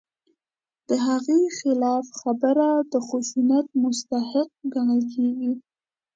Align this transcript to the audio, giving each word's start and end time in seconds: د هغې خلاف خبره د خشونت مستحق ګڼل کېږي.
د 0.89 0.89
هغې 1.07 1.39
خلاف 1.59 2.05
خبره 2.21 2.69
د 2.91 2.93
خشونت 3.07 3.67
مستحق 3.81 4.49
ګڼل 4.73 5.01
کېږي. 5.13 5.53